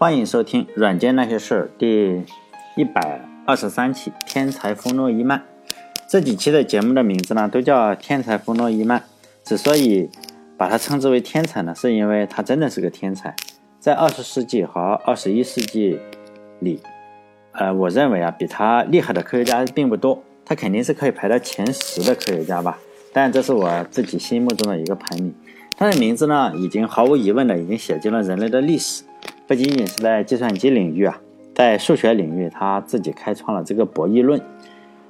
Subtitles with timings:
[0.00, 2.22] 欢迎收听《软件那些事儿》第
[2.76, 5.40] 一百二十三期《天才冯诺依曼》。
[6.08, 9.00] 这几期的节目的名字呢，都叫《天才冯诺依曼》。
[9.42, 10.08] 之所以
[10.56, 13.34] 把它称之为天才呢，是因为他真的是个天才。
[13.80, 15.98] 在二十世纪和二十一世纪
[16.60, 16.80] 里，
[17.50, 20.22] 呃，我认为啊，比他厉害的科学家并不多。
[20.44, 22.78] 他肯定是可以排到前十的科学家吧？
[23.12, 25.34] 但这是我自己心目中的一个排名。
[25.76, 29.02] 他的名字呢，已经毫无疑问的已经写进了人类的历史。
[29.48, 31.18] 不仅仅是在计算机领域啊，
[31.54, 34.38] 在数学领域，他自己开创了这个博弈论；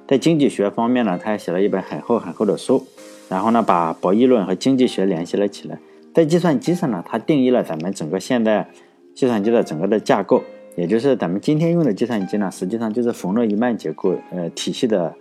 [0.07, 2.87] 在经济学方面呢，他还写了一本很厚很厚的书，
[3.29, 5.77] 然后呢，把博弈论和经济学联系了起来。
[6.15, 8.69] 在计算机上呢，他定义了咱们整个现代
[9.13, 10.45] 计算机的整个的架构，
[10.77, 15.13] 也就是咱们今天用的计算机呢，实际上就是冯诺依曼结构呃体系的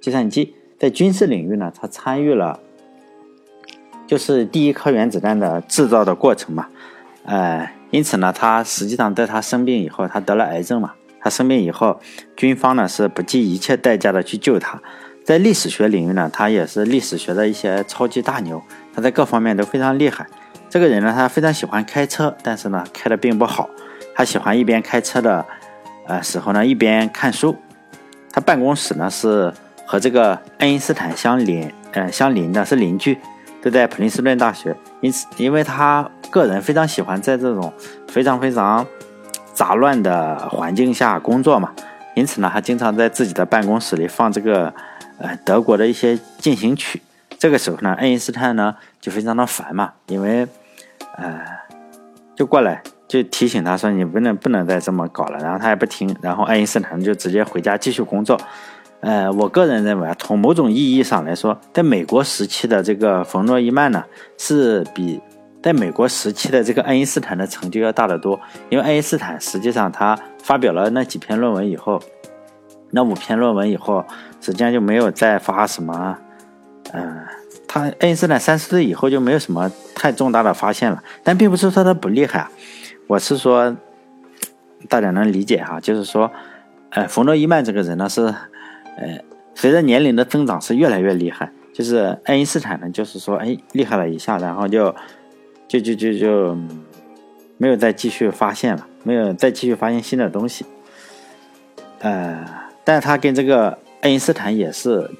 [0.00, 0.54] 计算机。
[0.78, 2.58] 在军事领域呢，他参与了
[4.06, 6.68] 就是第一颗原子弹的制造的过程嘛，
[7.26, 7.70] 呃。
[7.92, 10.92] 因此呢，他实际上在他生病以后，他得了癌症嘛。
[11.20, 12.00] 他生病以后，
[12.36, 14.80] 军方呢是不计一切代价的去救他。
[15.24, 18.60] 在历史学领域呢，他也是历史学的一些超级大牛，
[18.92, 20.26] 他在各方面都非常厉害。
[20.68, 23.70] 这个人呢，他非常喜欢开车，但是呢，开的并不好。
[24.14, 25.46] 他喜欢一边开车的
[26.08, 27.56] 呃时候呢，一边看书。
[28.32, 29.52] 他办公室呢是
[29.84, 33.16] 和这个爱因斯坦相邻，呃相邻的是邻居，
[33.62, 34.76] 都在普林斯顿大学。
[35.00, 36.10] 因此，因为他。
[36.32, 37.70] 个人非常喜欢在这种
[38.08, 38.86] 非常非常
[39.52, 41.70] 杂乱的环境下工作嘛，
[42.14, 44.72] 因此呢，他经常在自己的办公室里放这个
[45.18, 47.02] 呃德国的一些进行曲。
[47.38, 50.48] 这个时候呢，爱因斯坦呢就非常的烦嘛，因为
[51.18, 51.38] 呃
[52.34, 58.40] 就过来就提醒他说你不能不能再这么搞了，然后他也不听，然后爱因斯坦就直接回家继续工作。
[59.02, 64.02] 呃，我个人认为啊，从某种意义上来说，在美国时期的这个冯诺依曼呢，
[64.38, 65.20] 是比。
[65.62, 72.02] 在美国时期的这个爱因斯坦的成就要大得多，因为爱因斯坦实际上他发表了那几篇论文以后，
[72.90, 74.04] 那五篇论文以后，
[74.40, 76.18] 实际上就没有再发什么，
[76.92, 77.16] 嗯，
[77.68, 82.50] 他爱因斯坦三十岁以后就没有什么太重大的发现了，但并不是说他不厉害啊，
[83.06, 83.76] 我是说
[84.88, 86.28] 大家能理解哈，就是说，
[86.90, 88.34] 呃，冯诺依曼这个人呢是，
[88.96, 89.18] 呃，
[89.54, 94.94] 随着年龄的增长是越来越厉害，就是爱因斯坦呢就是说，哎，厉害了一下，然后就。
[95.68, 96.54] 就就就就
[97.56, 100.66] 没有再继续发现了，没有再继续发现新的东西。
[102.00, 102.46] 呃，
[102.84, 105.10] 但是他跟这个爱因斯坦也是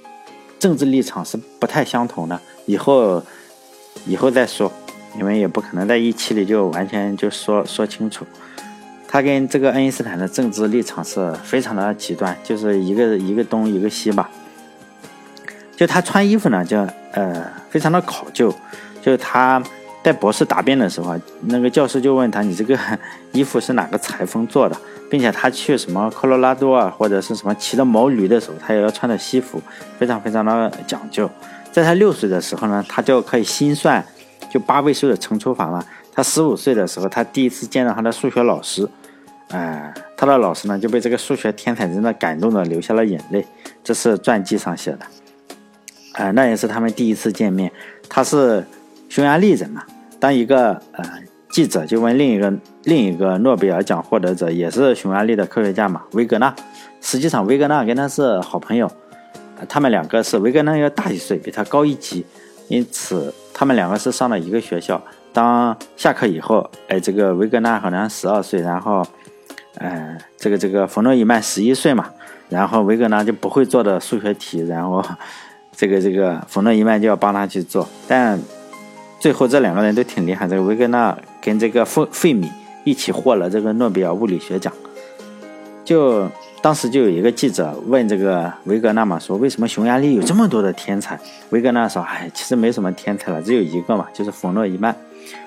[0.59, 2.39] 政治立场是不太相同的。
[2.67, 3.23] 以后
[4.05, 4.71] 以后再说，
[5.19, 8.27] 因为也不可能在一期里就完全就说说清楚。
[9.13, 14.31] 他跟这个爱因斯坦的政治立场是非常的极端，就是一个一个东一个西吧。
[15.77, 16.79] 就他穿衣服呢，就
[17.13, 18.51] 呃非常的考究，
[19.03, 19.63] 就他。
[20.05, 22.77] 在博士答辩的时候，那个教授就问他：“你这个
[23.31, 24.77] 衣服是哪个裁缝做的？”
[25.09, 29.63] 并且他去什么科罗拉多啊，或者是什么骑着毛驴的时候，他也要穿着西服，
[30.01, 31.31] 非常非常的讲究。
[31.71, 34.05] 在他六岁的时候呢，他就可以心算
[34.51, 35.87] 就八位数的乘除法了。
[36.13, 38.89] 他十五岁的时候，他第一次见到他的数学老师，
[39.53, 43.47] 哎，他的老师呢就被这个数学天才真的感动的流下了眼泪。
[43.85, 45.07] 这是传记上写的，
[46.15, 47.73] 哎，那也是他们第一次见面。
[48.09, 48.65] 他是。
[49.09, 49.83] 匈牙利人嘛，
[50.19, 51.05] 当一个呃
[51.51, 52.51] 记者就问另一个
[52.85, 56.57] 另一个诺贝尔奖获得者，也是匈牙利的科学家嘛，维格纳。
[57.03, 58.91] 实际上，维格纳跟他是好朋友，
[59.69, 62.25] 他们两个是维格纳要大一岁，比他高一级，
[62.69, 64.99] 因此他们两个是上了一个学校。
[65.31, 69.07] 当下课以后，哎，这个维格纳好像十二岁，然后，
[69.79, 72.11] 嗯，这个这个冯诺依曼十一岁嘛，
[72.49, 75.05] 然后维格纳就不会做的数学题，然后
[75.77, 78.39] 这个这个冯诺依曼就要帮他去做，但。
[79.21, 82.51] 最后这两个人都挺厉害，这个维格纳跟这个费费米
[82.83, 84.73] 一起获了这个诺贝尔物理学奖。
[85.85, 86.29] 就
[86.61, 91.17] 当时就有一个记者问这个维格纳嘛，说为什么匈牙利有这么多的天才？
[91.51, 94.93] 维格纳说，哎，其实没什么天才了，只有一个嘛，就是冯诺依曼。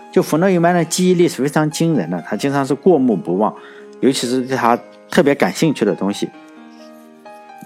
[0.10, 3.54] 就冯诺依曼的记忆力是非常惊人的，他经常是过目不忘，
[4.02, 6.30] 尤其是对他特别感兴趣的东西。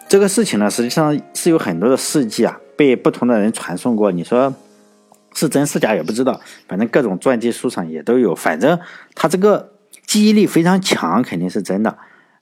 [0.08, 4.12] 这个事情呢，实际上是有很多的事迹啊，被不同的人传颂过。
[4.12, 4.54] 你说？
[5.36, 8.34] 是真是假也不知道，反正各种传记书上也都有。
[8.34, 8.78] 反正
[9.14, 9.74] 他这个
[10.08, 11.96] 记忆力非常强，肯定是真的。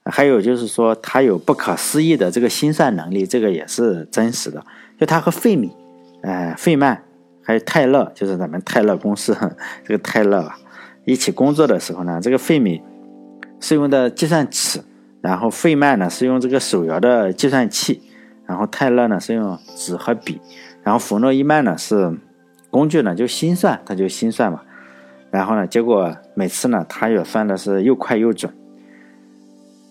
[0.04, 4.64] 还有就是说，他有不可思议的这个心算能力，这个也是真实的。
[4.98, 5.70] 就他和费米、
[6.22, 7.04] 呃费曼
[7.42, 9.36] 还有泰勒，就是咱们泰勒公司
[9.86, 10.50] 这个泰勒，
[11.04, 12.80] 一起工作的时候呢，这个费米
[13.60, 14.80] 是用的计算尺，
[15.20, 18.02] 然后费曼呢是用这个手摇的计算器，
[18.46, 20.40] 然后泰勒呢是用纸和笔，
[20.82, 22.18] 然后冯诺依曼呢是。
[22.70, 24.60] 工具呢就心算，他就心算嘛。
[25.30, 28.52] 然后呢，结果每次呢，他也算的是又快又准。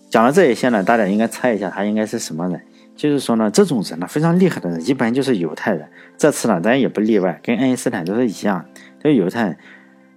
[0.08, 2.60] 讲了这一些呢，大家应该猜一下他应该是什么人？
[2.94, 5.88] 就是说呢，这种人呢非常厉害的人，一般就是犹太人。
[6.16, 8.64] 这次呢，咱也不例外，跟爱因斯坦都是一样。
[9.02, 9.56] 这犹太人，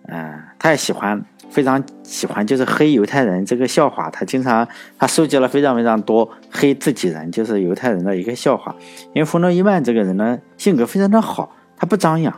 [0.04, 4.10] 嗯，他也喜欢，非常喜欢，就是黑犹太人这个笑话。
[4.10, 4.68] 他经常
[4.98, 8.76] 他收集了非常非常多黑自己人，就是犹太人的一个笑话。
[9.14, 12.34] 因为弗洛伊曼这个人呢，性格非常的好，他不张扬，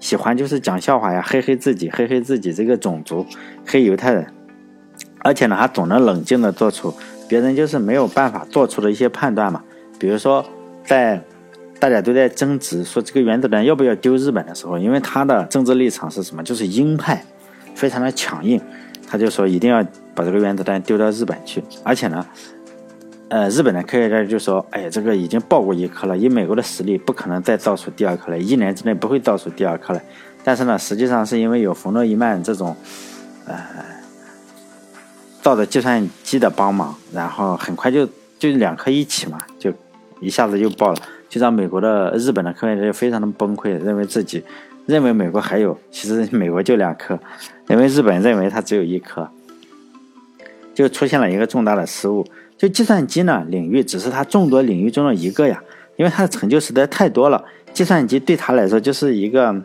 [0.00, 3.24] 喜欢就是讲笑话呀，黑黑自己，黑黑自己这个种族，
[3.64, 4.26] 黑犹太人。
[5.20, 6.92] 而且呢，他总能冷静的做出
[7.28, 9.62] 别人就是没有办法做出的一些判断嘛。
[9.98, 10.44] 比如说，
[10.84, 11.20] 在
[11.78, 16.42] 大家都在争执说这个原子弹要不要丢日本的时候，因为他的政治立场是什么？
[16.42, 17.24] 就是鹰派，
[17.76, 18.60] 非常的强硬，
[19.06, 19.80] 他就说一定要
[20.16, 21.62] 把这个原子弹丢到日本去。
[21.84, 22.26] 而且呢，
[23.28, 30.02] 呃，日本的科学家就说：“哎，这个已经爆过一颗了，以美国的实力，不可能再造出第二颗了，一年之内不会造出第二颗了。”
[30.42, 32.74] 但是呢，实际上是因为有冯诺依曼这种，
[33.46, 33.56] 呃，
[35.42, 38.08] 造的计算机的帮忙，然后很快就
[38.38, 39.72] 就两颗一起嘛，就。
[40.18, 40.96] 一下子就爆了，
[41.28, 44.42] 就让美国的、日本的科学家非常的崩溃，认为自己
[44.86, 47.18] 认为美国还有，其实 美国就两颗，
[47.68, 49.28] 因为日本认为它只有一颗，
[50.74, 52.24] 就出现了一个重大的失误。
[52.56, 55.62] 就计算机呢领域只是它众多领域中的一个呀，
[55.96, 57.44] 因为它的成就实在太多了，
[57.74, 59.62] 计算机对他来说就是一个，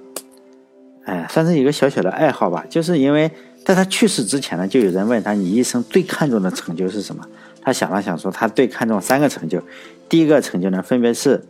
[1.06, 2.66] 哎，算是一个小小的爱好吧。
[2.70, 3.32] 就是因为
[3.64, 7.24] 在他去世之前呢，就有人问他，你一生最看重的成就是什么？
[7.62, 9.62] 他想了想说，他最看重三个成就。
[10.10, 11.42] 第一个成就呢，分别是，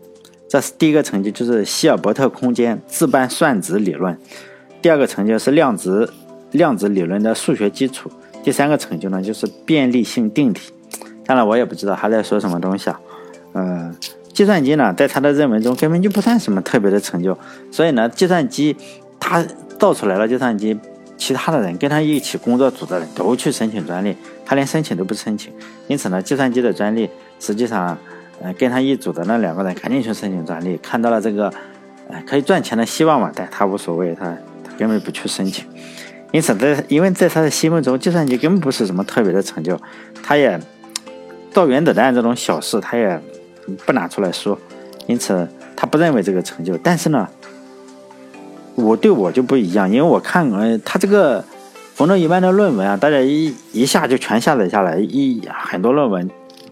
[0.52, 4.18] 这是第一个成就就是希尔伯特空间自伴算子理论，
[4.82, 6.12] 第二个成就是量子
[6.52, 8.12] 量子理论的数学基础，
[8.44, 10.74] 第三个成就呢就是便利性定体。
[11.26, 13.00] 当然我也不知道他在说什么东西啊，
[13.54, 13.96] 嗯，
[14.34, 17.38] 计算机呢在他的认为中根本就不算什么特别的成就，
[17.72, 18.76] 所以呢，计算机
[19.22, 19.42] 他
[19.80, 20.78] 造出来了计算机，
[21.16, 25.54] 其他的人跟他一起工作组的人都去申请专利，他连申请都不申请，
[25.88, 27.10] 因此呢，计算机的专利
[27.40, 27.98] 实际上。
[28.44, 31.54] 呃，跟他一组的那两个人肯定去申请专利，看到了这个，
[32.10, 34.26] 呃，可以赚钱的希望嘛，但他无所谓，他
[34.64, 35.66] 他根本不去申请。
[36.32, 39.80] 因此，在因为在他的心目中，计算机根本不是什么特别的成就，
[40.24, 40.60] 他也
[41.52, 43.20] 造原子弹这种小事，他也
[43.86, 44.58] 不拿出来说。
[45.08, 46.78] 因此，他不认为这个成就。
[46.78, 47.28] 但是呢，
[48.76, 51.44] 我对我就不一样，因为我看呃，他这个
[51.94, 56.30] 冯诺依曼的论文啊，大家一一下就全下载下来，一很多论文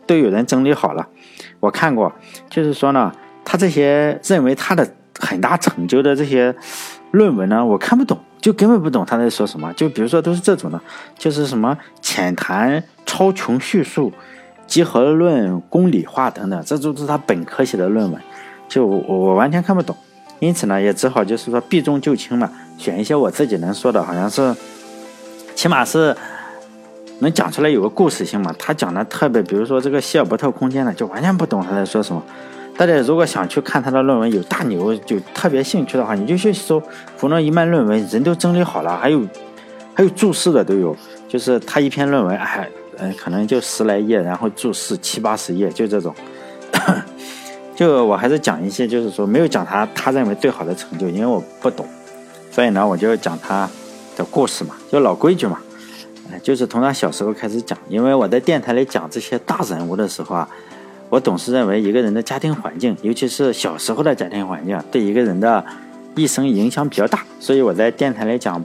[0.07, 1.07] 都有人整理好了。
[1.59, 2.11] 我看过，
[2.49, 3.11] 就是说呢，
[3.43, 4.87] 他这些认为他的
[5.19, 6.55] 很大成就的这些
[7.11, 9.71] 论文呢，我看不懂，就根本不懂他在说什么。
[9.73, 10.79] 就比如说都是这种的，
[11.17, 14.11] 就是什么浅谈超穷叙述、
[14.65, 18.21] 集合论公理化等等，这都是他本科写的论文，
[18.67, 19.95] 就我我完全看不懂。
[20.39, 24.55] 因此呢，也只好就是说避重就轻嘛，选一些我自己能说的，好像是，
[25.55, 26.15] 起码是。
[27.19, 28.53] 能讲出来有个故事性嘛？
[28.57, 32.23] 他讲的特别，比如说这个希尔伯特空间呢，就完全不懂他在说什么。
[32.77, 36.81] 大家如果想去看他的论文，有大牛就特别兴趣的话，你就去搜
[37.17, 39.21] 弗诺伊曼论文，人都整理好了，还有
[39.93, 40.95] 还有注释的都有。
[41.27, 46.15] 就是他一篇论文，哎，嗯，可能就十来页，然后注释七八十页，就这种。
[47.75, 51.85] 就我还是讲一些，就是说没有讲他他认为最好的成就，因为我不懂，
[52.49, 53.69] 所以呢，我就讲他
[54.15, 55.59] 的故事嘛，就老规矩嘛。
[56.43, 60.49] 就是从他小时候开始讲，因为我在电台里讲这些大人物的时候啊，
[61.09, 65.63] 我总是认为一个人的家庭环境，尤其是小时候的家庭环境，对一个人的
[66.15, 67.23] 一生影响比较大。
[67.39, 68.63] 所以我在电台里讲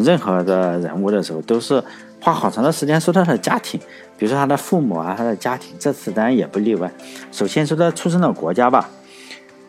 [0.00, 1.82] 任何的人物的时候，都是
[2.20, 3.78] 花好长的时间说他的家庭，
[4.16, 5.74] 比如说他的父母啊，他的家庭。
[5.78, 6.90] 这次当然也不例外。
[7.30, 8.88] 首先说他出生的国家吧，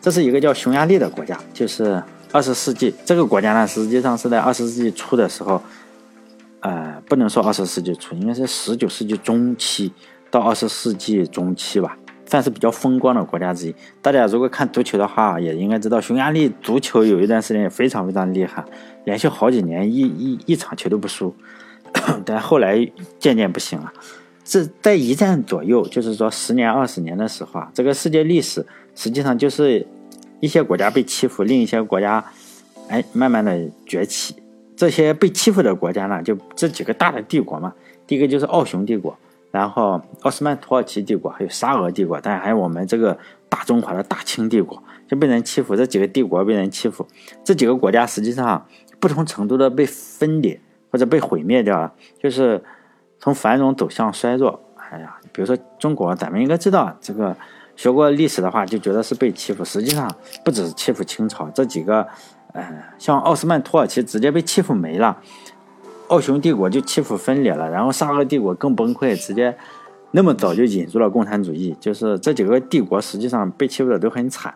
[0.02, 5.62] 这是一个叫匈牙利的国家，就是二十世纪这个国家呢，实际上是在二十世纪初的时候。
[6.64, 9.92] 呃，不能说二十世纪初，应该是十九世纪中期
[10.32, 13.76] 到二十世纪中期吧，算是比较风光的国家之一。
[14.02, 18.64] 大家如果看足球的话，也应该知道匈牙利足球有一段时间也非常非常厉害，
[19.04, 21.36] 连续好几年一一一场球都不输。
[22.26, 22.90] 但后来
[23.20, 23.92] 渐渐不行了。
[24.46, 28.66] 这在一战左右，就是说十年二十年的时候啊，这个世界历史
[28.96, 29.86] 实际上就是
[30.40, 32.24] 一些国家被欺负，另一些国家
[32.88, 34.36] 哎慢慢的崛起。
[34.76, 37.74] 这些被欺负的国家呢，就这几个大的帝国嘛。
[38.06, 39.16] 第一个就是奥匈帝国，
[39.52, 45.76] 然后奥斯曼土耳其帝国，还有沙俄帝国，当然还有我们这个大中华的大清帝国，就被人欺负。
[45.76, 47.08] 这几个帝国被人欺负，
[47.44, 48.66] 这几个国家实际上
[49.00, 50.60] 不同程度的被分裂
[50.92, 52.62] 或者被毁灭掉了，就是
[53.20, 54.60] 从繁荣走向衰弱。
[54.76, 57.36] 哎呀，比如说中国，咱们应该知道这个
[57.76, 59.64] 学过历史的话，就觉得是被欺负。
[59.64, 60.14] 实际上
[60.44, 62.06] 不只是欺负清朝这几个。
[62.54, 62.64] 嗯，
[62.98, 65.18] 像奥斯曼土耳其直接被欺负没了，
[66.08, 69.56] 奥匈帝国就欺负分裂了，然后沙俄帝国更崩溃，直接
[70.12, 71.76] 那么早就引入了共产主义。
[71.80, 74.54] 就是这几个帝国实际上被欺负的都很惨，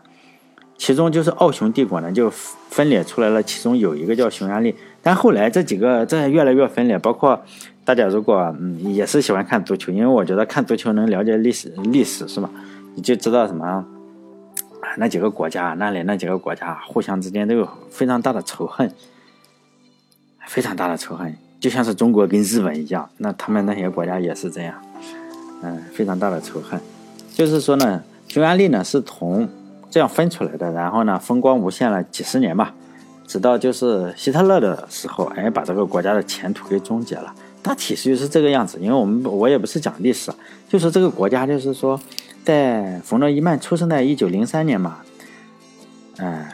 [0.78, 7.42] 其中就是奥匈帝国呢就分裂出来了，其中有一个叫匈牙利，但后来这几个这越来越分裂，包括
[7.84, 12.48] 大家如果嗯也是喜欢看足球，因为我觉得看足球能了解历史历史是吧？
[12.94, 13.84] 你就知道什么。
[14.98, 18.92] 那几个国家，那里那几个国家互相之间都有非常大的仇恨，
[20.48, 24.76] 非常大的仇恨，就像是中国跟日本一样，那他们那些国家也是这样，
[25.62, 26.80] 嗯，非常大的仇恨。
[27.34, 29.48] 就是说呢，匈牙利呢是从
[29.90, 32.74] 这样分出来的，然后呢风光无限了几十年吧，
[33.28, 37.34] 直到就是希特勒的时候，哎，把这个国家的前途给终结了。
[37.62, 40.32] 大体是就是这个样子，因为我们我也不是讲历史，
[40.70, 42.00] 就是这个国家就是说。
[42.44, 45.00] 在冯诺依曼出生在一九零三年嘛，
[46.16, 46.46] 嗯，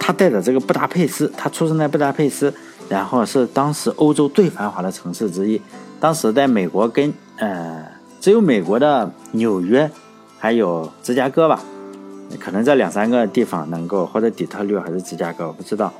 [0.00, 2.54] 他带着这个布达佩斯，他出生在布达佩斯，
[2.88, 5.60] 然后是当时欧洲最繁华的城市之一。
[6.00, 7.86] 当时在美国跟呃，
[8.22, 9.90] 只有美国的纽约，
[10.38, 11.60] 还有芝加哥吧。
[12.40, 15.92] 可能这两三个地方能够，或者底特律还是芝加哥，我不知道，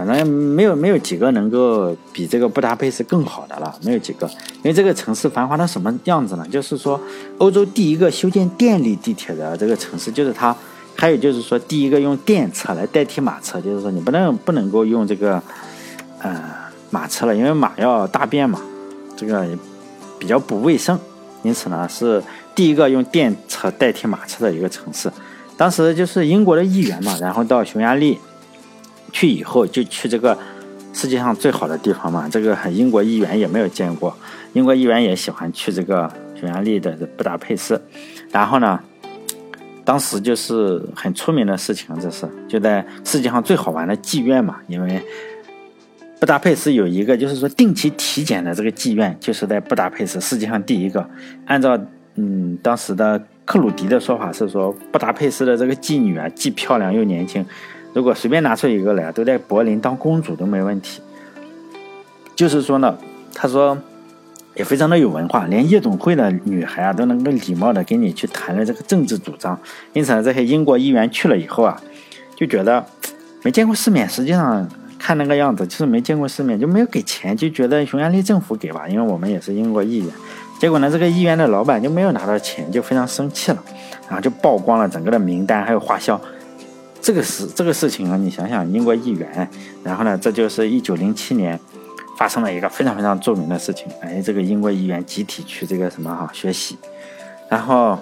[0.00, 4.26] 反正没有没有几个能够比这个布达佩斯更好的了，没有几个。
[4.62, 6.46] 因为这个城市繁华到什么样子呢？
[6.50, 6.98] 就是说，
[7.36, 10.56] 欧洲第一个修建电力地铁的这个城市就是它，
[10.96, 15.42] 还有就是说，第一个用电车来代替马车，就是说你不能不能够用这个，
[16.20, 16.42] 呃，
[16.88, 18.58] 马车了，因为马要大便嘛，
[19.14, 19.46] 这个
[20.18, 20.98] 比较不卫生，
[21.42, 22.22] 因此呢，是
[22.54, 25.12] 第一个用电车代替马车的一个城市。
[25.58, 28.18] 当时就是英国的议员嘛，然后到匈牙利
[29.12, 30.36] 去以后，就去这个
[30.92, 32.28] 世界上最好的地方嘛。
[32.28, 34.16] 这个英国议员也没有见过，
[34.52, 37.80] 英国议员也喜欢去这个匈牙利的布达佩斯。
[38.30, 38.80] 然后呢，
[39.84, 44.56] 当时就是很出名的事情，这是就在世界上最好玩的妓院嘛。
[44.68, 45.02] 因为
[46.18, 51.08] 布达佩斯有一个就是说定期体检的这个妓院，就是在布达佩斯世界上第一个。
[51.46, 51.78] 按照
[52.14, 53.22] 嗯当时的。
[53.46, 57.44] 克鲁迪的说法是说，布达佩斯的这个妓女啊，既漂亮又年轻，
[57.92, 61.00] 如果随便拿出一个来，都在柏林当公主都没问题。
[62.36, 62.96] 就是说呢，
[63.34, 63.76] 他说
[64.54, 69.58] 也非常的有文化，连夜总会的女孩啊都能够礼貌的跟你去谈论这个政治主张。
[69.92, 71.80] 因此呢，这些英国议员去了以后啊，
[72.36, 72.84] 就觉得
[73.42, 74.08] 没见过世面。
[74.08, 74.68] 实际上
[74.98, 80.06] 看那个样子，就是没见过世面，就没有给钱，就觉得匈牙利政府给吧，因为我们也是英国议员。
[80.58, 83.62] 结果呢，这个议员的老板就没有拿到钱，就非常生气了，
[84.06, 86.20] 然后就曝光了整个的名单还有花销。
[87.00, 89.48] 这个事这个事情啊，你想想，英国议员，
[89.82, 91.58] 然后呢，这就是一九零七年
[92.18, 93.86] 发生了一个非常非常著名的事情。
[94.00, 96.76] 哎，这个英国议员集体去这个什么哈学习，
[97.48, 97.98] 然后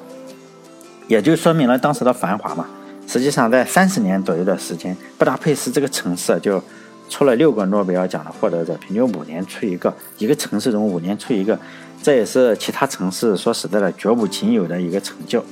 [1.07, 2.67] 也就说明了当时的繁华嘛。
[3.07, 6.63] 实际上，在三十年左右的时间，布达佩斯这个城市就
[7.09, 11.59] 出了六个诺贝尔奖的获得者，平均五年出一个，一个城市中五年出一个。
[12.03, 15.43] 这也是其他城市说实在的绝无仅有的一个成就。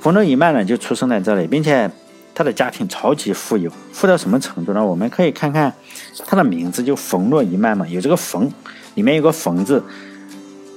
[0.00, 1.90] 冯诺依曼呢就出生在这里，并且
[2.36, 4.84] 他的家庭超级富有，富到什么程度呢？
[4.84, 5.72] 我们可以看看
[6.26, 8.52] 他的名字，就冯诺依曼嘛，有这个冯，
[8.94, 9.82] 里面有个冯字。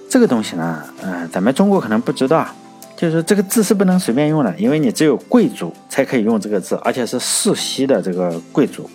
[0.09, 2.47] 这个东西呢，嗯，咱们中国可能不知道，
[2.95, 8.89] 就是这个字是不能随便用的，因为你只有贵族才可以用这个字，而且是世袭的这个贵族，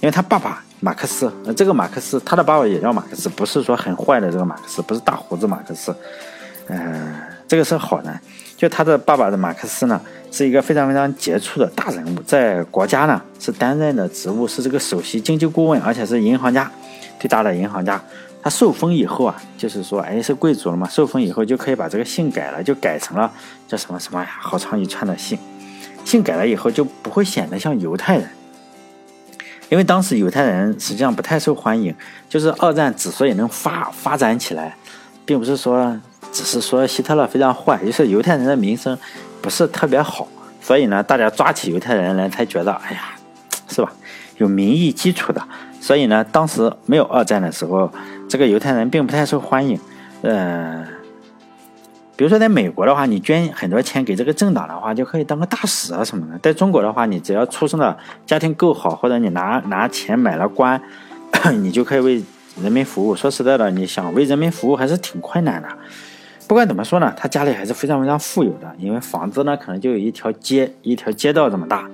[0.00, 0.64] 因为他爸爸。
[0.80, 5.92] 马克思，这个马克思，他的爸爸也叫马克思，不是说很坏的这个马克思，不是大胡子马克思，
[6.68, 7.16] 嗯，
[7.48, 8.20] 这个是好的。
[8.58, 10.00] 就他的爸爸的马克思呢，
[10.32, 16.68] 是一个非常非常杰出的大人物，在国家呢是担任的职务是这个首席经济顾问，而且是银行家，
[17.20, 18.02] 最大的银行家。
[18.42, 23.30] 他受封以后啊，就是说，哎，是贵族了嘛，受封以后就可以把这个姓改了，就改成了
[23.68, 25.38] 叫什么什么呀，好长一串的姓，
[26.04, 28.28] 姓改了以后就不会显得像犹太人。
[29.68, 31.94] 因为当时犹太人实际上不太受欢迎，
[32.28, 34.76] 就是二战之所以能发发展起来，
[35.24, 35.96] 并不是说
[36.32, 38.96] 只是说希特勒非常坏，就是犹太人的名声
[39.40, 40.26] 不是特别好，
[40.60, 43.16] 所以呢，大家抓起犹太人来才觉得，哎呀，
[43.68, 43.92] 是吧？
[44.36, 45.42] 有民意基础的，
[45.80, 47.90] 所以呢，当时没有二战的时候，
[48.28, 49.78] 这个犹太人并不太受欢迎，
[50.22, 50.86] 嗯。
[52.16, 56.36] 比如说，在美国的话，你捐很多钱给这个政党的话，就可以当个大使啊什么的。
[56.40, 60.82] 在中国的话，你只要出生的家庭够好，或者你拿拿钱买了官，
[61.62, 62.20] 你就可以为
[62.60, 63.14] 人民服务。
[63.14, 65.68] 说实在的，你想为人民服务还是挺困难的。
[66.48, 71.88] 不管怎么说呢，他家里还是非常非常富有的，因为房子呢可能就有一条街一条街道这么大。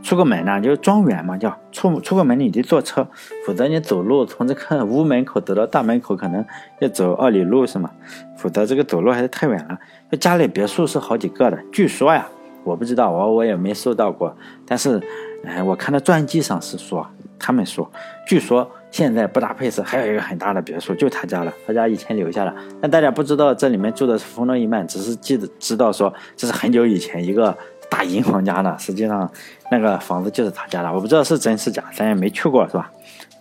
[0.00, 3.04] 出个门呢，就是庄园嘛，叫出出个门你得坐车，
[3.44, 6.44] 否则你走路从这个屋门口走到大门口可能
[6.78, 7.90] 要走二里路是吗？
[8.36, 9.76] 否则这个走路还是太远了。
[10.08, 12.28] 这家里别墅是好几个的，据说呀，
[12.62, 14.32] 我不知道，我我也没收到过，
[14.64, 15.02] 但是，
[15.44, 17.04] 哎，我看到传记上是说，
[17.36, 17.90] 他们说，
[18.28, 22.54] 据说现在布达佩斯还有一个很大的别墅，就他家了，他家以前留下了。
[22.80, 27.54] 但大家不知道这里面住的是冯诺依曼，只是记得知道说这是很久以前一个
[27.90, 29.30] 大银行家的，实际上
[29.70, 30.90] 那个房子就是他家的。
[30.90, 32.90] 我不知道是真是假，咱也没去过，是吧？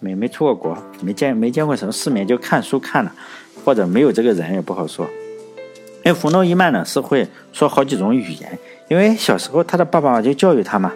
[0.01, 3.11] 没没出过国，没见没见过什么世面，就看书看了，
[3.63, 5.07] 或者没有这个人也不好说。
[6.03, 8.59] 因为冯诺依曼呢是会说好几种语言，
[8.89, 10.91] 因为小时候他的爸爸就教育他嘛，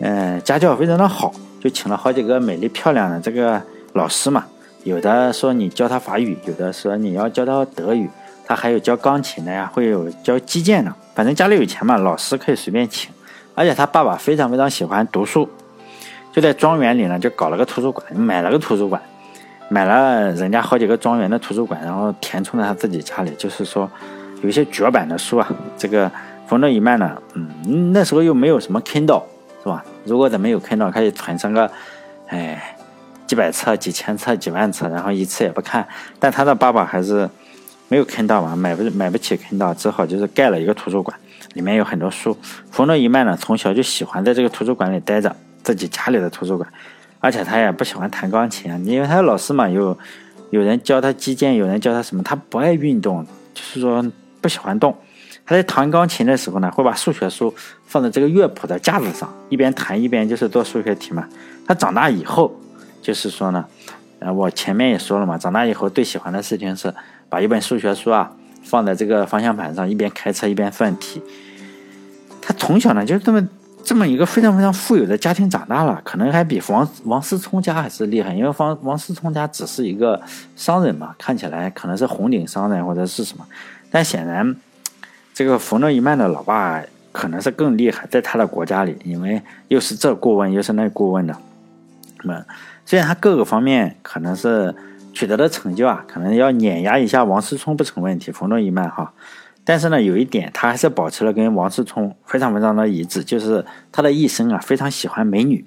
[0.00, 1.32] 嗯，家教非常的好。
[1.60, 3.62] 就请了好几个美丽漂亮的这个
[3.92, 4.46] 老师嘛，
[4.82, 8.08] 有的说你教他法语，有的说你要教他德语，
[8.46, 10.90] 他还有教钢琴的呀，会有教击剑的。
[11.14, 13.10] 反正家里有钱嘛，老师可以随便请。
[13.54, 15.46] 而且他爸爸非常非常喜欢读书，
[16.32, 19.02] 就在庄园里呢，就搞了个图书馆，买了个图书馆，
[19.68, 23.32] 买了人家好几个庄园的图书馆，然后填充在他自己家里。
[23.36, 23.90] 就是说，
[24.42, 26.10] 有一些绝版的书啊，这个
[26.46, 29.24] 冯诺依曼呢，嗯，那时候又没有什么 Kindle。
[29.62, 29.84] 是吧？
[30.04, 31.70] 如果咱们有坑到，可以存上个，
[32.28, 32.76] 哎，
[33.26, 35.86] 几百册、几千册、几万册，然后一次也不看。
[36.18, 37.28] 但他的爸爸还是
[37.88, 41.16] 没有坑到嘛，买不买不起坑到，只好就是盖了一个图书馆，
[41.54, 42.36] 里面有很多书。
[42.70, 46.68] 冯诺依曼呢，从小就喜欢在这个图书馆里待着，自己家里的图书馆，
[47.20, 49.96] 而且他也不喜欢弹钢琴，因为他的老师嘛，有
[50.50, 54.04] 有人教他击剑，有人教他什么，他不爱运动，就是说
[54.40, 54.96] 不喜欢动。
[55.44, 57.52] 他在弹钢琴的时候呢，会把数学书
[57.86, 61.26] 放在这个乐谱的架子上，一边弹一边就是做数学题嘛。
[61.66, 62.54] 他长大以后，
[63.02, 63.64] 就是说呢，
[64.20, 66.94] 呃，我前面也说了嘛，长大以后最喜欢的事情是
[67.28, 68.30] 把一本数学书啊
[68.62, 71.20] 放在这个方向盘上，一边开车一边算题。
[72.40, 73.48] 他从小呢就这么
[73.82, 80.20] 这么一个非常非常富有的家庭长大了，可能还比王王思聪家还是厉害，因为王王思聪家只是一个
[80.54, 83.44] 商人嘛，看起来可能是红顶商人或者是什么，
[83.90, 84.54] 但显然。
[85.40, 86.82] 这个冯诺依曼的老爸
[87.12, 91.34] 可能是更厉害，在他的国家里，因为又是这顾问又是那顾问的。
[92.24, 92.44] 那，
[92.84, 94.74] 虽然他各个方面可能是
[95.14, 98.30] 取得的成就啊，可能要碾压一下王思聪不成问题。
[98.30, 99.14] 冯诺依曼哈，
[99.64, 105.64] 但是呢，有一点他还是保持了跟王思聪非常非常的一致，就是他的一生啊非常喜欢美女。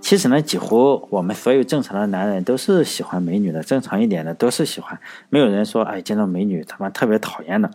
[0.00, 4.98] 其实呢，几乎我们所有正常的男人都是喜欢美女的，正常一点的都是喜欢，
[5.30, 7.70] 没有人说哎见到美女他妈特别讨厌的。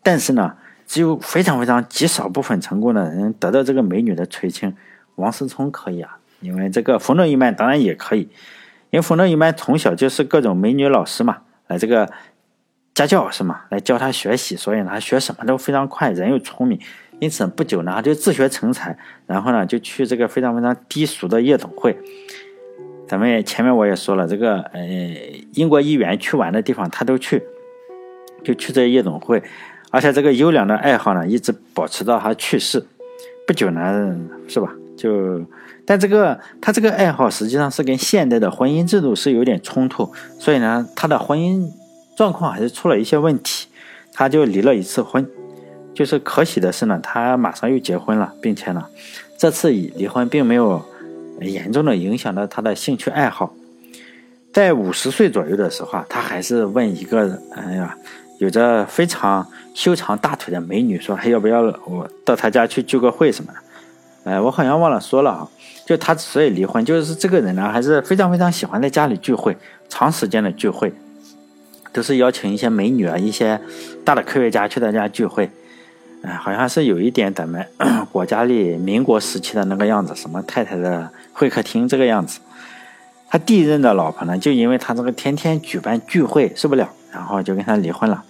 [0.00, 0.54] 但是呢，
[0.88, 4.74] 只有非常非常极少部分成功的人得到这个美女的垂青。
[5.16, 8.20] 王思聪可以啊，因为这个冯诺依曼当然也可以，
[8.90, 12.08] 因为冯诺依曼从小就是各种美女老师嘛，来这个
[12.94, 16.80] 家教是嘛，来教他学习，所以呢，他学什么都非常快，人又聪明，
[17.18, 18.96] 因此不久呢，他就自学成才，
[19.26, 21.98] 然后呢，就去这个非常非常低俗的夜总会。
[23.06, 24.86] 咱们前面我也说了，这个呃，
[25.54, 27.42] 英国议员去玩的地方他都去，
[28.44, 29.42] 就去这夜总会。
[29.90, 32.86] 而且这个优良的爱好呢，一直保持到他去世
[33.46, 34.14] 不久呢，
[34.46, 34.70] 是吧？
[34.96, 35.40] 就，
[35.86, 41.70] 但这个他这个爱好实际上是跟现代的婚姻制度是有点冲突，所以呢，他的婚姻
[42.16, 43.68] 状况还是出了一些问题，
[44.12, 45.26] 他就离了一次婚。
[45.94, 48.84] 就是可喜的是呢，他马上又结婚了，并且呢，
[49.38, 50.84] 这次离婚并没有
[51.40, 53.54] 严重的影响到他的兴趣爱好。
[54.52, 57.96] 在五十岁左右的时候啊，他还是问一个，哎呀。
[58.38, 63.58] 有着非常修长大腿的美女说：“还要不要我到她家去聚个会什么的？”
[64.30, 65.48] 哎，我好像忘了说了啊。
[65.86, 69.56] 就他之所以离婚，就是这个人呢还是非常非常喜欢在家里聚会，
[69.88, 70.92] 长时间的聚会，
[71.94, 73.58] 都是邀请一些美女啊、一些
[74.04, 75.48] 大的科学家去他家聚会。
[76.20, 77.66] 哎，好像是有一点咱们
[78.12, 82.40] 国家里民国时期的那个样子，什么太太的会客厅这个样子。
[83.30, 88.24] 他第一任的老婆呢，就因为他这个天天举办聚会受不了，然后就跟他离婚了。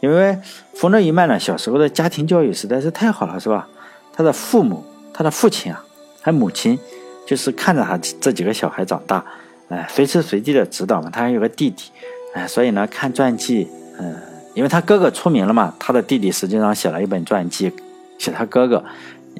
[0.00, 0.38] 因为
[0.74, 3.66] 冯诺依曼呢，小时候的家庭教育实在是太好了，是吧？
[4.12, 5.82] 他的父母，他的父亲啊，
[6.20, 6.78] 还母亲，
[7.26, 9.24] 就是看着他这几个小孩长大，
[9.68, 11.10] 哎，随时随地的指导嘛。
[11.10, 11.90] 他还有个弟弟，
[12.34, 13.66] 哎，所以呢，看传记，
[13.98, 14.14] 嗯，
[14.54, 17.72] 因为他哥哥出名了嘛，他的弟弟实际上写了一本传记，
[18.18, 18.84] 写他哥哥，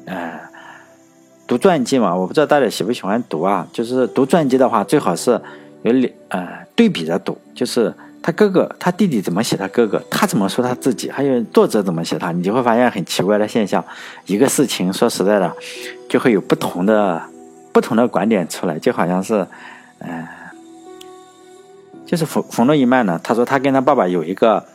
[0.07, 0.44] 哎，
[1.47, 3.67] 读传记嘛，我不知道大家喜不喜欢读啊？
[3.71, 5.39] 就是读传记的话，最好是
[5.83, 7.93] 有两，呃，对比着读，就是。
[8.25, 10.01] 他哥哥、他弟弟怎么写他哥哥？
[10.09, 11.11] 他怎么说他自己？
[11.11, 12.31] 还有作者怎么写他？
[12.31, 13.85] 你就会发现很奇怪的现象。
[14.25, 15.53] 一个事情说实在的，
[16.09, 17.21] 就会有不同的、
[17.71, 19.45] 不同的观点出来，就好像是，
[19.99, 20.25] 嗯，
[22.07, 24.65] 就是冯冯诺依曼呢，他说他跟他爸爸有一个。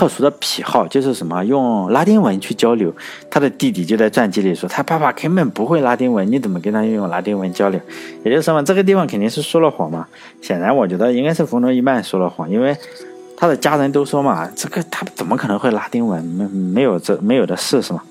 [0.00, 1.44] 特殊的癖好就是什么？
[1.44, 2.90] 用拉丁文去交流。
[3.30, 7.78] 他的弟弟就在传记里说，他爸爸根本不会拉丁文，你怎么跟他用拉丁文交流？
[8.24, 10.06] 也就是说嘛，这个地方肯定是说了谎嘛。
[10.40, 12.74] 显然，我觉得应该是冯诺依曼说了谎，因为
[13.36, 16.24] 他的家人都说嘛，这个他怎么可能会拉丁文？
[16.24, 18.02] 没没有这没有的事是吗？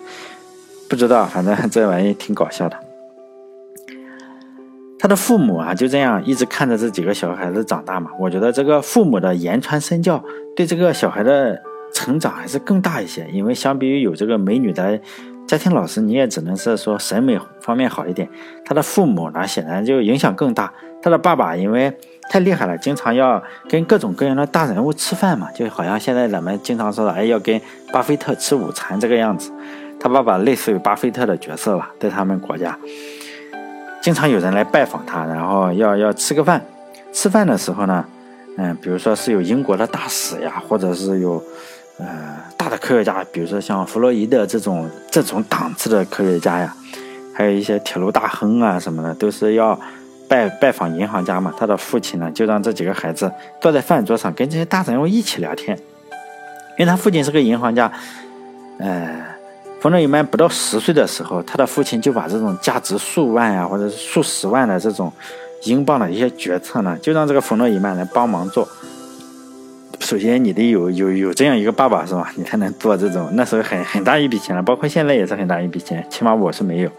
[0.87, 2.77] 不知道，反正这玩意挺搞笑的。
[4.99, 8.11] 他的父母啊，就这样一直看着这几个小孩子长大嘛。
[8.19, 10.23] 我觉得这个父母的言传身教，
[10.55, 11.59] 对这个小孩的
[11.99, 13.27] 成长还是更大一些。
[13.31, 14.97] 因为相比于有这个美女的
[15.45, 18.29] 家庭老师，你也只能是说审美方面好一点。
[18.63, 20.71] 他的父母呢，显然就影响更大。
[21.01, 21.93] 他的爸爸因为
[22.29, 27.59] 太厉害了，经常要跟各种各样的大人物吃饭嘛，就好像现在咱们经常说的，哎，要跟
[27.91, 29.51] 巴菲特吃午餐这个样子。
[29.99, 32.77] 他爸爸类似于巴菲特的角色吧，在他们国家。
[34.01, 36.61] 经常有人来拜访他，然后要要吃个饭。
[37.11, 38.05] 吃饭的时候呢，
[38.57, 41.43] 嗯，比如说是有英国的大使呀，或者是有
[41.99, 46.73] 呃大的科学家，比如说像弗洛伊德这种这种档次的科学家呀，
[47.33, 49.79] 还有一些铁路大亨啊什么的，都是要
[50.27, 51.53] 拜拜访银行家嘛。
[51.57, 53.31] 他的父亲呢，就让这几个孩子
[53.61, 55.77] 坐在饭桌上跟这些大人物一起聊天，
[56.77, 57.91] 因为他父亲是个银行家，
[58.79, 59.37] 呃。
[59.81, 65.09] 冯诺依曼不到十岁的时候，他的父亲就把这种价值数万呀，或者是数十万的这种
[65.63, 68.67] 英镑的一些决策呢，就让这个冯诺依曼来帮忙做。
[70.09, 72.33] 首先，你得有有有这样一个爸爸是吧？
[72.35, 76.89] 你才能做这种那时候很很大一笔钱了，包括现在也是很大一笔钱，起码我是没有，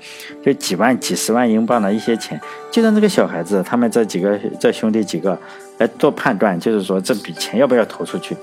[0.45, 5.37] 就几万、几十万英镑的一些钱，就让这个小孩子他们这几个这兄弟几个
[5.79, 8.37] 来做判断，就是说这笔钱要不要投出去。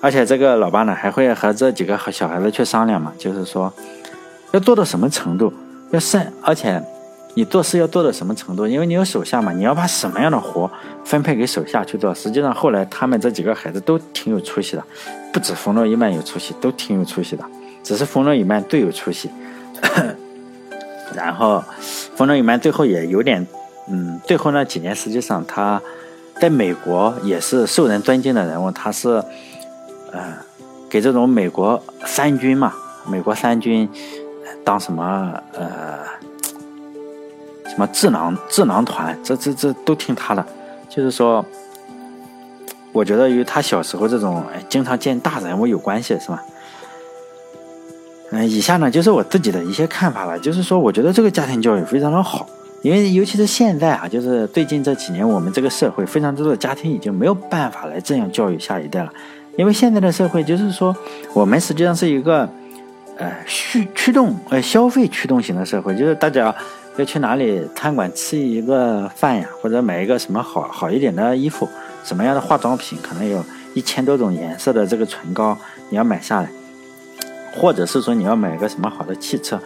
[0.00, 3.72] 而且这个老爸呢，还会和这几个小孩子去商量嘛，就是说，
[4.50, 5.52] 要做到什么程度，
[5.92, 6.82] 要善，而且
[7.36, 10.70] 你做事要做到什么程度，因为你有手下嘛，你要把什么样的活
[11.04, 12.14] 分配给手下去做。
[12.14, 14.82] 实际上后来他们这几个孩子都挺有出息的，
[15.32, 17.44] 不止冯诺依曼有出息，都挺有出息的，
[17.82, 19.30] 只是冯诺依曼最有出息。
[21.14, 21.62] 然后
[22.16, 23.46] 冯诺依曼最后也有点，
[23.88, 25.80] 嗯，最后那几年实际上他
[26.40, 29.22] 在美国也是受人尊敬的人物，他是。
[30.12, 30.32] 嗯，
[30.88, 32.72] 给这种美国三军嘛，
[33.06, 33.86] 美国三军
[34.64, 35.98] 当什么呃
[37.68, 40.44] 什么智囊智囊团，这这这都听他的。
[40.88, 41.44] 就是说，
[42.92, 46.42] 我觉得与他小时候这种经常见大人物有关系，是吧？
[48.32, 50.38] 嗯，以下呢就是我自己的一些看法了。
[50.38, 52.48] 就是说，我觉得这个家庭教育非常的好，
[52.82, 59.12] 因为尤其是现在啊，就是最近这几年，我们这个社会非常多的家庭已经没有办法来这样教育下一代了。
[59.56, 60.94] 因为现在的社会就是说，
[61.32, 62.48] 我们实际上是一个，
[63.16, 66.54] 呃，驱驱动呃消费驱动型的社会，就是大家
[66.96, 71.68] 要去哪里餐馆吃一个饭呀，或者买一个什么好好一点的衣服，
[72.02, 75.56] 什么样的化妆品，可能有一千多种颜色的这个唇膏，
[75.90, 76.50] 你要买下来，
[77.54, 79.60] 或者是说你要买个什么好的汽车，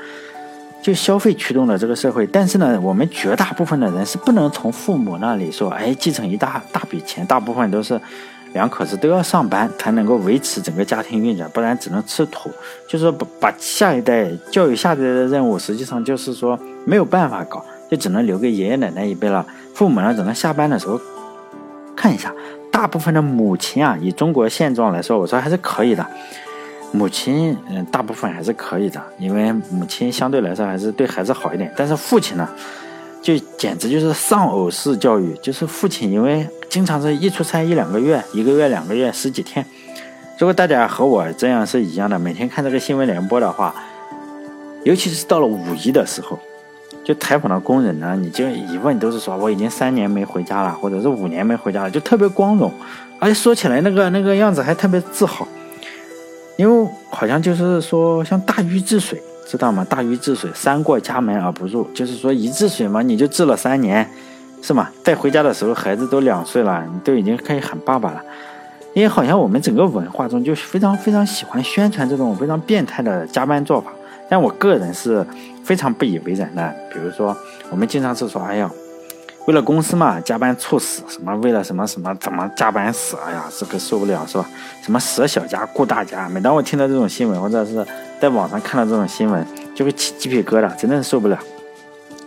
[0.82, 2.26] 就消费驱动的这个社会。
[2.26, 8.00] 但是呢，我们绝大部分的人是不能从父母那里说，哎，继承一大大笔钱，大部分都是。
[8.52, 12.50] 两口子都要上班才能够维持整个家庭运转，不然只能吃土。
[12.88, 19.46] 就是说，把把下一代教育下一代的任务，实际上就是说没有办法搞，就只能留给爷爷奶奶一辈了。
[19.74, 21.00] 父母呢，只能下班的时候
[21.96, 22.32] 看一下。
[22.70, 26.06] 大部分的母亲啊，以中国现状来说，我说还是可以的。
[26.92, 31.72] 母亲，嗯，大部分还是可以的，因为母亲相对来说还是对孩子好一点。
[31.76, 32.48] 但是父亲呢？
[33.22, 39.62] 就简直就是丧偶式教育，就是父亲因为经常是一出差一两个月，一个月两个月十几天。
[40.38, 43.74] 如果大家和我这样是一样的，每天看这个新闻联播的话，
[44.84, 46.38] 尤其是到了五一的时候，
[47.12, 52.72] 就采访的工人呢，你就一问都是说我已经三年没回家了，或者是五年没回家了，就特别光荣，
[53.18, 55.48] 而且说起来那个那个样子还特别自豪，
[56.56, 59.20] 因为好像就是说像大禹治水。
[59.46, 59.84] 知道吗？
[59.90, 64.08] 大禹治水，三过家门而不入，就是说一治水嘛，你就治了三年，
[64.62, 64.88] 是吗？
[65.02, 68.22] 再回家的时候，孩子都两岁了，你都已经可以喊爸爸了。
[68.94, 73.90] 因为好像我们整个文化中就非常非常喜欢宣传这种非常变态的加班做法，
[74.30, 75.26] 但我个人是
[75.62, 76.74] 非常不以为然的。
[76.90, 77.36] 比如说，
[77.68, 78.70] 我们经常是说，哎呀。
[79.46, 81.34] 为了公司嘛，加班猝死什么？
[81.36, 82.14] 为了什么什么？
[82.20, 83.16] 怎么加班死？
[83.26, 84.46] 哎呀，这个受不了是吧？
[84.82, 86.28] 什么舍小家顾大家？
[86.28, 87.84] 每当我听到这种新闻，或者是
[88.20, 91.38] 在网上看到这种新闻，就会起鸡皮疙瘩，真的是受不了。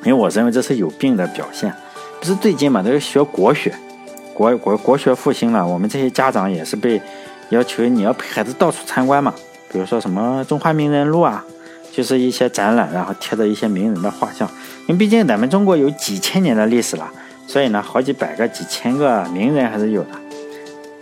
[0.04, 1.74] 因为我认为这是有病的表现。
[2.20, 3.74] 不是最近嘛，都是学国学，
[4.34, 7.00] 国国国学复兴了，我们这些家长也是被
[7.50, 9.34] 要求你要陪孩子到处参观嘛，
[9.72, 11.46] 比如说什么中华名人录啊。
[11.96, 14.50] 就是一些展览，然后贴的一些名人的画像，
[14.88, 17.08] 因为毕竟咱们中国有几千年的历史了，
[17.46, 20.10] 所以呢，好几百个、几千个名人还是有的。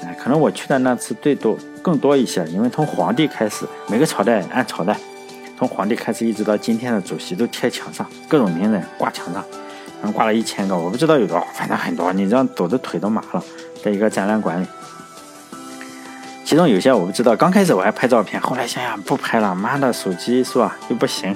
[0.04, 4.98] 哎，可能我去的那次最多更多一些，因为从皇帝开始，每个朝代按朝代，
[5.58, 9.42] 从皇帝开始一直到今天的主席都贴墙上，各种名人挂墙上，
[10.02, 13.42] 然后挂了一千个，我不知道有多少，反正很多，你这样走的腿都麻了，
[13.82, 14.66] 在一个展览馆里。
[16.52, 21.34] 其中有些我不知道，刚开始我还拍照片，后来想想不拍了，妈的手机是吧又不行，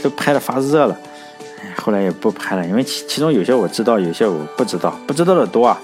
[0.00, 0.96] 都拍的发热了，
[1.78, 5.76] 后来也不拍了，因为其其中有些我知道，有些我不知道，不知道的多啊。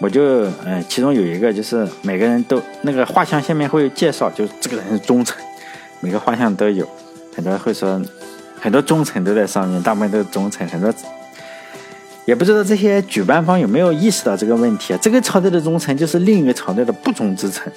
[0.00, 0.20] 我就
[0.64, 5.36] 嗯，其中有一个就是每个人都那个画像下面会有介绍，就是这个人是忠臣，
[6.00, 6.84] 每个画像都有，
[7.36, 8.02] 很多会说
[8.60, 10.92] 很多忠臣都在上面，大部分都是忠臣，很多
[12.24, 14.98] 也不知道这些举办方有没有意识到这个问题啊？
[15.00, 17.72] 这个朝代的忠臣就是另一个朝代的不忠之臣，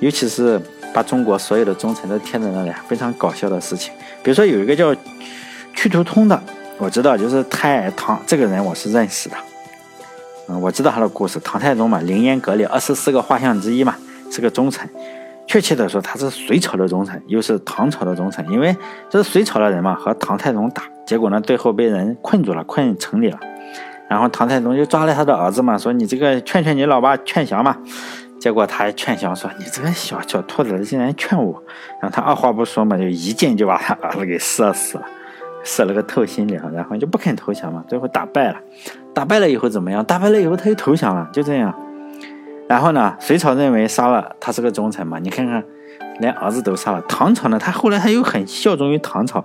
[0.00, 0.60] 尤其是
[0.92, 3.92] 把中国所有的忠臣都贴在那里，非常搞笑的事情。
[4.22, 4.94] 比如说有一个叫
[5.74, 6.40] 屈突通的，
[6.78, 9.36] 我知道，就是太唐这个人我是认识的。
[10.48, 13.94] 嗯，我知道他的故事，唐太宗嘛，凌烟阁里二十四个画像之一嘛，
[14.30, 14.88] 是个忠臣。
[15.46, 18.46] 确切的说，他是隋朝的忠臣，又是唐朝的忠臣。
[18.50, 18.74] 因为
[19.08, 23.38] 这是隋朝的人嘛，和唐太宗打，结果呢，最后被人困住了，困城里了。
[24.08, 27.76] 然后唐太宗就抓了他的儿子嘛，说你这个劝劝你老爸劝降嘛。
[28.38, 31.62] 结果他还劝降说，你这个小小兔子竟然劝我。
[32.00, 35.04] 然后他二话不说嘛，就一箭就把他儿子给射死了。
[35.66, 38.60] 射了个透心凉，然后就不肯投降嘛，最后打败了，
[39.14, 40.04] 打败了以后怎么样？
[40.04, 41.74] 打败了以后他又投降了，就这样。
[42.68, 45.64] 然后呢，隋朝认为杀了他是个忠臣嘛，你看看，
[46.18, 47.00] 连儿子都杀了。
[47.08, 49.42] 唐朝呢，他后来他又很效忠于唐朝，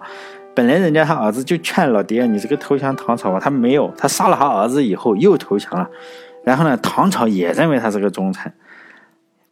[0.54, 5.90] 本来人家他儿子就劝老爹，你这个投降唐朝吧，他没有，他杀了他儿子以后又投降了。
[6.44, 8.52] 然后呢，唐朝也认为他是个忠臣。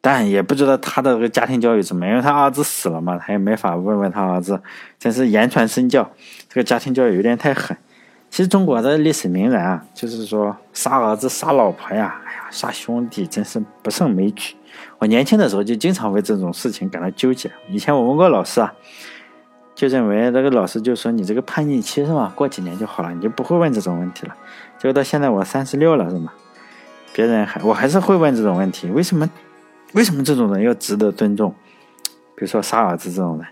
[0.09, 4.57] 但也不知道他的这个家庭教育怎么，因为他儿子死了嘛，他也没法问问他儿子。
[4.97, 6.09] 真是言传身教，
[6.47, 7.75] 这个家庭教育有点太狠。
[8.29, 14.55] 其实中国的历史名人啊，就是说杀儿子、杀老婆呀，哎呀，杀兄弟，真是不胜枚举。
[14.97, 17.51] 我年轻的时候就经常为这种事情感到纠结。
[17.67, 18.73] 以前我问过老师啊，
[19.75, 22.31] 就认为那个老师就说你这个叛逆期是吧？
[22.33, 24.33] 过几年就好了，你就不会问这种问题了。
[24.77, 26.31] 结果到现在我三十六了是吗？
[27.13, 29.29] 别人还我还是会问这种问题，为什么？
[29.93, 31.53] 为什么这种人要值得尊重？
[32.35, 33.47] 比如说杀儿子这种人，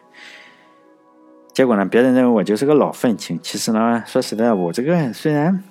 [1.52, 3.39] 结果呢，别人认为我就是个老愤青。
[3.41, 5.63] 其实呢，说实在，我这个虽然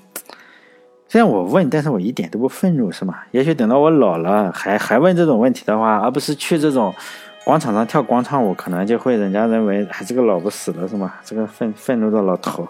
[1.06, 3.20] 虽然我问，但是我一点都不愤怒，是吗？
[3.30, 6.92] 也许等到我老了，还还问这种问题的话，而不是去这种
[7.44, 11.14] 广场上跳广场舞，可能就会人家认为还是个老不死的，是吗？
[11.24, 12.66] 这个愤愤怒的老头。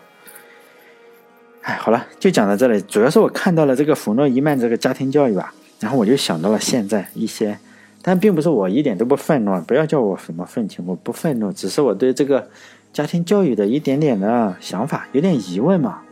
[1.62, 2.78] 哎，好了，就讲到这里。
[2.82, 7.58] 主要是我看到了这个弗诺伊曼这个家庭教育吧，然后我就想到了现在一些。
[8.06, 12.46] 但并不是我一点都不愤怒，不要叫我什么愤青，我不愤怒，只是我对这个
[12.92, 16.02] 家庭教育的一点点的想法有点疑问嘛。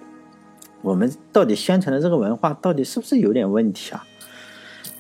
[0.81, 4.03] 我们到底宣传的这个文化到底是不是有点问题啊？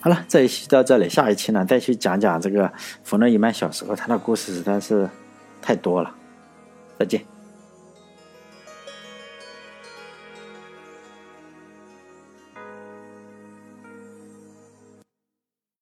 [0.00, 2.70] 好了，这一期到这里，下一期呢再去讲讲这个
[3.02, 5.08] 弗洛伊曼小时候他的故事，实在是
[5.62, 6.14] 太多了。
[6.98, 7.31] 再见。